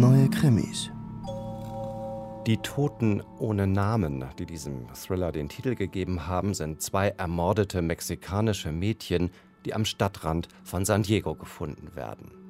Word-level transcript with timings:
neue 0.00 0.28
Krimis. 0.28 0.90
Die 2.46 2.56
Toten 2.56 3.22
ohne 3.38 3.66
Namen, 3.66 4.24
die 4.38 4.44
diesem 4.44 4.88
Thriller 4.92 5.30
den 5.30 5.48
Titel 5.48 5.76
gegeben 5.76 6.26
haben, 6.26 6.52
sind 6.52 6.82
zwei 6.82 7.10
ermordete 7.10 7.80
mexikanische 7.80 8.72
Mädchen, 8.72 9.30
die 9.64 9.72
am 9.72 9.84
Stadtrand 9.84 10.48
von 10.64 10.84
San 10.84 11.04
Diego 11.04 11.34
gefunden 11.36 11.94
werden. 11.94 12.43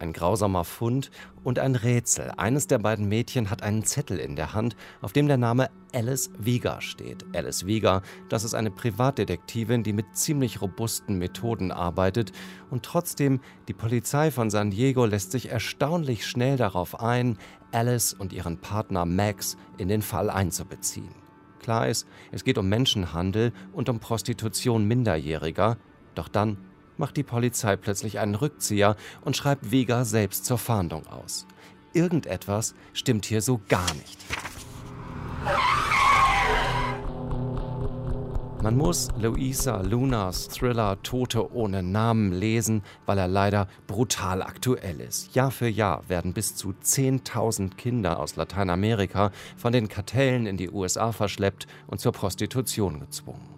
Ein 0.00 0.12
grausamer 0.12 0.64
Fund 0.64 1.10
und 1.42 1.58
ein 1.58 1.74
Rätsel. 1.74 2.30
Eines 2.36 2.68
der 2.68 2.78
beiden 2.78 3.08
Mädchen 3.08 3.50
hat 3.50 3.62
einen 3.62 3.84
Zettel 3.84 4.18
in 4.18 4.36
der 4.36 4.54
Hand, 4.54 4.76
auf 5.00 5.12
dem 5.12 5.26
der 5.26 5.38
Name 5.38 5.70
Alice 5.92 6.30
Vega 6.38 6.80
steht. 6.80 7.24
Alice 7.34 7.66
Vega, 7.66 8.02
das 8.28 8.44
ist 8.44 8.54
eine 8.54 8.70
Privatdetektivin, 8.70 9.82
die 9.82 9.92
mit 9.92 10.16
ziemlich 10.16 10.62
robusten 10.62 11.18
Methoden 11.18 11.72
arbeitet 11.72 12.30
und 12.70 12.84
trotzdem, 12.84 13.40
die 13.66 13.74
Polizei 13.74 14.30
von 14.30 14.50
San 14.50 14.70
Diego 14.70 15.04
lässt 15.04 15.32
sich 15.32 15.50
erstaunlich 15.50 16.26
schnell 16.26 16.56
darauf 16.56 17.00
ein, 17.00 17.36
Alice 17.72 18.12
und 18.12 18.32
ihren 18.32 18.58
Partner 18.58 19.04
Max 19.04 19.56
in 19.78 19.88
den 19.88 20.02
Fall 20.02 20.30
einzubeziehen. 20.30 21.14
Klar 21.60 21.88
ist, 21.88 22.06
es 22.30 22.44
geht 22.44 22.56
um 22.56 22.68
Menschenhandel 22.68 23.52
und 23.72 23.88
um 23.88 23.98
Prostitution 23.98 24.86
Minderjähriger, 24.86 25.76
doch 26.14 26.28
dann 26.28 26.56
macht 26.98 27.16
die 27.16 27.22
Polizei 27.22 27.76
plötzlich 27.76 28.18
einen 28.18 28.34
Rückzieher 28.34 28.96
und 29.22 29.36
schreibt 29.36 29.70
Vega 29.70 30.04
selbst 30.04 30.44
zur 30.44 30.58
Fahndung 30.58 31.06
aus. 31.06 31.46
Irgendetwas 31.92 32.74
stimmt 32.92 33.24
hier 33.24 33.40
so 33.40 33.60
gar 33.68 33.92
nicht. 33.94 34.18
Man 38.60 38.76
muss 38.76 39.08
Luisa 39.16 39.82
Lunas 39.82 40.48
Thriller 40.48 41.00
Tote 41.02 41.54
ohne 41.54 41.82
Namen 41.84 42.32
lesen, 42.32 42.82
weil 43.06 43.16
er 43.16 43.28
leider 43.28 43.68
brutal 43.86 44.42
aktuell 44.42 45.00
ist. 45.00 45.32
Jahr 45.34 45.52
für 45.52 45.68
Jahr 45.68 46.02
werden 46.08 46.32
bis 46.32 46.56
zu 46.56 46.70
10.000 46.70 47.76
Kinder 47.76 48.18
aus 48.18 48.34
Lateinamerika 48.34 49.30
von 49.56 49.72
den 49.72 49.88
Kartellen 49.88 50.46
in 50.46 50.56
die 50.56 50.70
USA 50.70 51.12
verschleppt 51.12 51.68
und 51.86 52.00
zur 52.00 52.12
Prostitution 52.12 52.98
gezwungen. 52.98 53.57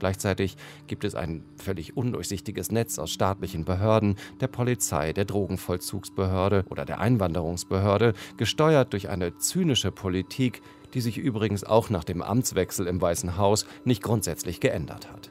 Gleichzeitig 0.00 0.56
gibt 0.88 1.04
es 1.04 1.14
ein 1.14 1.44
völlig 1.56 1.96
undurchsichtiges 1.96 2.72
Netz 2.72 2.98
aus 2.98 3.10
staatlichen 3.10 3.64
Behörden, 3.64 4.16
der 4.40 4.48
Polizei, 4.48 5.12
der 5.12 5.26
Drogenvollzugsbehörde 5.26 6.64
oder 6.70 6.84
der 6.84 7.00
Einwanderungsbehörde, 7.00 8.14
gesteuert 8.36 8.92
durch 8.94 9.10
eine 9.10 9.36
zynische 9.36 9.92
Politik, 9.92 10.62
die 10.94 11.02
sich 11.02 11.18
übrigens 11.18 11.62
auch 11.62 11.90
nach 11.90 12.02
dem 12.02 12.22
Amtswechsel 12.22 12.86
im 12.86 13.00
Weißen 13.00 13.36
Haus 13.36 13.66
nicht 13.84 14.02
grundsätzlich 14.02 14.58
geändert 14.58 15.12
hat. 15.12 15.30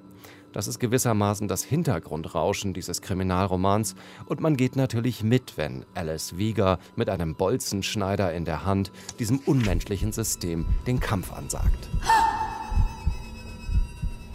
Das 0.51 0.67
ist 0.67 0.79
gewissermaßen 0.79 1.47
das 1.47 1.63
Hintergrundrauschen 1.63 2.73
dieses 2.73 3.01
Kriminalromans 3.01 3.95
und 4.25 4.39
man 4.39 4.55
geht 4.55 4.75
natürlich 4.75 5.23
mit, 5.23 5.57
wenn 5.57 5.85
Alice 5.95 6.37
Wieger 6.37 6.79
mit 6.95 7.09
einem 7.09 7.35
Bolzenschneider 7.35 8.33
in 8.33 8.45
der 8.45 8.65
Hand 8.65 8.91
diesem 9.19 9.39
unmenschlichen 9.39 10.11
System 10.11 10.65
den 10.87 10.99
Kampf 10.99 11.33
ansagt. 11.33 11.89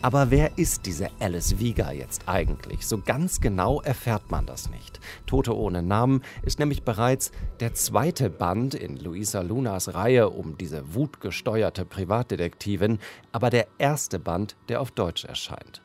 Aber 0.05 0.31
wer 0.31 0.59
ist 0.59 0.85
diese 0.85 1.09
Alice 1.19 1.59
Vega 1.59 1.91
jetzt 1.91 2.29
eigentlich? 2.29 2.87
So 2.87 2.99
ganz 2.99 3.41
genau 3.41 3.81
erfährt 3.81 4.31
man 4.31 4.45
das 4.45 4.69
nicht. 4.69 5.01
Tote 5.25 5.57
ohne 5.57 5.83
Namen 5.83 6.21
ist 6.43 6.59
nämlich 6.59 6.83
bereits 6.83 7.33
der 7.61 7.73
zweite 7.73 8.29
Band 8.29 8.75
in 8.75 8.99
Luisa 8.99 9.41
Lunas 9.41 9.95
Reihe 9.95 10.29
um 10.29 10.59
diese 10.59 10.95
wutgesteuerte 10.95 11.87
Privatdetektivin, 11.87 12.99
aber 13.33 13.49
der 13.49 13.67
erste 13.79 14.19
Band, 14.19 14.57
der 14.69 14.83
auf 14.83 14.91
Deutsch 14.91 15.25
erscheint. 15.25 15.81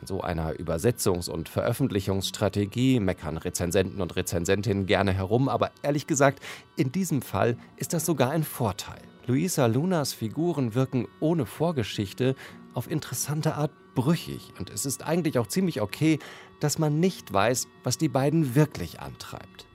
An 0.00 0.08
so 0.08 0.20
einer 0.20 0.54
Übersetzungs- 0.54 1.30
und 1.30 1.48
Veröffentlichungsstrategie 1.48 2.98
meckern 2.98 3.36
Rezensenten 3.36 4.02
und 4.02 4.16
Rezensentinnen 4.16 4.86
gerne 4.86 5.12
herum, 5.12 5.48
aber 5.48 5.70
ehrlich 5.82 6.08
gesagt, 6.08 6.40
in 6.74 6.90
diesem 6.90 7.22
Fall 7.22 7.56
ist 7.76 7.92
das 7.92 8.04
sogar 8.04 8.30
ein 8.30 8.42
Vorteil. 8.42 8.98
Luisa 9.26 9.64
Lunas 9.66 10.12
Figuren 10.12 10.74
wirken 10.74 11.08
ohne 11.18 11.46
Vorgeschichte 11.46 12.34
auf 12.74 12.90
interessante 12.90 13.54
Art 13.54 13.72
brüchig 13.94 14.52
und 14.58 14.70
es 14.70 14.86
ist 14.86 15.04
eigentlich 15.04 15.38
auch 15.38 15.46
ziemlich 15.46 15.80
okay, 15.80 16.18
dass 16.60 16.78
man 16.78 17.00
nicht 17.00 17.32
weiß, 17.32 17.68
was 17.82 17.98
die 17.98 18.08
beiden 18.08 18.54
wirklich 18.54 19.00
antreibt. 19.00 19.66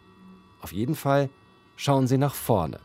Auf 0.62 0.74
jeden 0.74 0.96
Fall 0.96 1.30
schauen 1.76 2.08
sie 2.08 2.18
nach 2.18 2.36
vorne. 2.36 2.80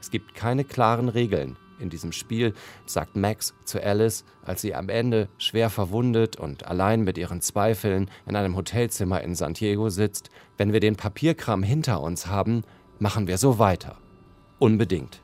Es 0.00 0.10
gibt 0.10 0.34
keine 0.34 0.64
klaren 0.64 1.08
Regeln 1.08 1.56
in 1.78 1.90
diesem 1.90 2.12
Spiel, 2.12 2.54
sagt 2.86 3.16
Max 3.16 3.54
zu 3.64 3.82
Alice, 3.82 4.24
als 4.42 4.62
sie 4.62 4.74
am 4.74 4.88
Ende 4.88 5.28
schwer 5.38 5.70
verwundet 5.70 6.36
und 6.36 6.66
allein 6.66 7.02
mit 7.02 7.18
ihren 7.18 7.40
Zweifeln 7.40 8.10
in 8.26 8.36
einem 8.36 8.56
Hotelzimmer 8.56 9.22
in 9.22 9.34
San 9.34 9.54
Diego 9.54 9.88
sitzt. 9.88 10.30
Wenn 10.56 10.72
wir 10.72 10.80
den 10.80 10.96
Papierkram 10.96 11.62
hinter 11.62 12.00
uns 12.00 12.26
haben, 12.26 12.62
machen 12.98 13.26
wir 13.26 13.38
so 13.38 13.58
weiter. 13.58 13.96
Unbedingt. 14.58 15.20